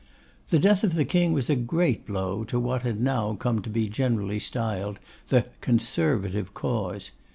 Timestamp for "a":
1.47-1.55